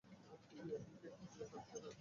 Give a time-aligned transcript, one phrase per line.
[0.49, 1.65] তুই ঐদিকে খুঁজতে থাক।